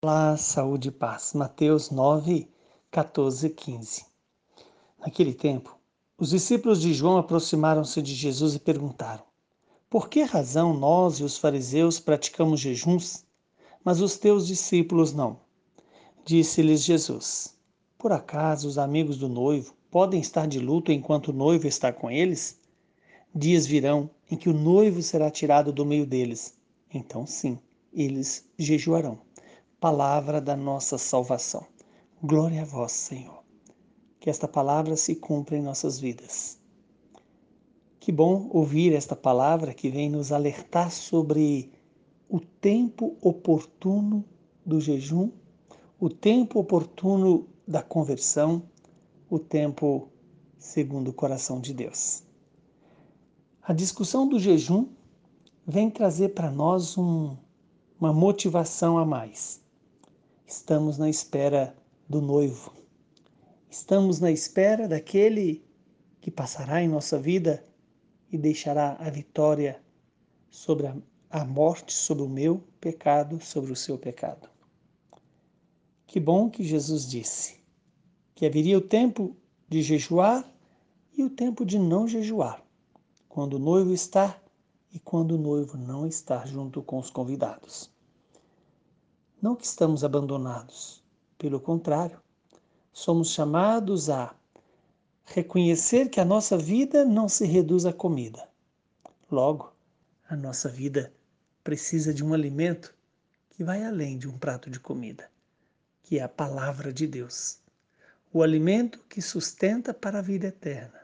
[0.00, 1.32] Olá, saúde e paz.
[1.34, 2.48] Mateus 9,
[2.88, 4.04] 14 15.
[5.00, 5.76] Naquele tempo,
[6.16, 9.24] os discípulos de João aproximaram-se de Jesus e perguntaram:
[9.90, 13.24] Por que razão nós e os fariseus praticamos jejuns,
[13.82, 15.40] mas os teus discípulos não?
[16.24, 17.58] Disse-lhes Jesus:
[17.98, 22.08] Por acaso os amigos do noivo podem estar de luto enquanto o noivo está com
[22.08, 22.60] eles?
[23.34, 26.56] Dias virão em que o noivo será tirado do meio deles.
[26.94, 27.58] Então, sim,
[27.92, 29.26] eles jejuarão
[29.80, 31.64] palavra da nossa salvação.
[32.20, 33.44] Glória a vós, Senhor.
[34.18, 36.58] Que esta palavra se cumpra em nossas vidas.
[38.00, 41.70] Que bom ouvir esta palavra que vem nos alertar sobre
[42.28, 44.24] o tempo oportuno
[44.66, 45.30] do jejum,
[46.00, 48.64] o tempo oportuno da conversão,
[49.30, 50.08] o tempo
[50.58, 52.24] segundo o coração de Deus.
[53.62, 54.88] A discussão do jejum
[55.64, 57.36] vem trazer para nós um,
[58.00, 59.60] uma motivação a mais
[60.48, 61.76] Estamos na espera
[62.08, 62.72] do noivo.
[63.68, 65.62] Estamos na espera daquele
[66.22, 67.62] que passará em nossa vida
[68.32, 69.78] e deixará a vitória
[70.48, 70.86] sobre
[71.28, 74.48] a, morte, sobre o meu pecado, sobre o seu pecado.
[76.06, 77.60] Que bom que Jesus disse
[78.34, 79.36] que haveria o tempo
[79.68, 80.50] de jejuar
[81.12, 82.64] e o tempo de não jejuar,
[83.28, 84.40] quando o noivo está
[84.94, 87.97] e quando o noivo não está junto com os convidados.
[89.40, 91.00] Não que estamos abandonados,
[91.38, 92.20] pelo contrário,
[92.92, 94.34] somos chamados a
[95.26, 98.48] reconhecer que a nossa vida não se reduz à comida.
[99.30, 99.72] Logo,
[100.28, 101.12] a nossa vida
[101.62, 102.92] precisa de um alimento
[103.50, 105.30] que vai além de um prato de comida,
[106.02, 107.60] que é a palavra de Deus.
[108.32, 111.00] O alimento que sustenta para a vida eterna,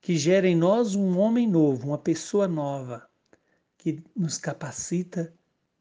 [0.00, 3.06] que gera em nós um homem novo, uma pessoa nova,
[3.76, 5.30] que nos capacita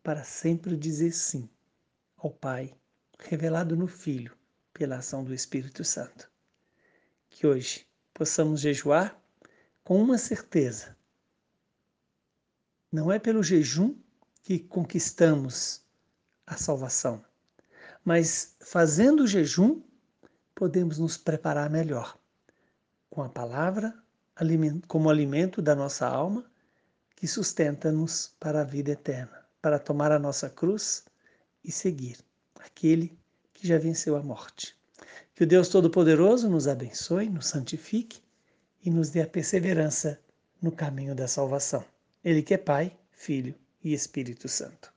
[0.03, 1.49] para sempre dizer sim
[2.17, 2.73] ao Pai,
[3.19, 4.35] revelado no Filho,
[4.73, 6.29] pela ação do Espírito Santo.
[7.29, 9.19] Que hoje possamos jejuar
[9.83, 10.95] com uma certeza.
[12.91, 13.95] Não é pelo jejum
[14.41, 15.83] que conquistamos
[16.45, 17.23] a salvação,
[18.03, 19.81] mas fazendo o jejum,
[20.53, 22.17] podemos nos preparar melhor
[23.09, 23.93] com a palavra
[24.87, 26.45] como alimento da nossa alma
[27.15, 31.05] que sustenta-nos para a vida eterna, para tomar a nossa cruz
[31.65, 32.17] e seguir
[32.59, 33.17] aquele
[33.53, 34.75] que já venceu a morte.
[35.33, 38.21] Que o Deus Todo-Poderoso nos abençoe, nos santifique
[38.83, 40.19] e nos dê a perseverança
[40.61, 41.83] no caminho da salvação.
[42.23, 44.93] Ele que é Pai, Filho e Espírito Santo.